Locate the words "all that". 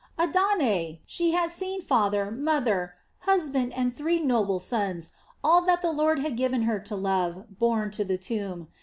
5.43-5.83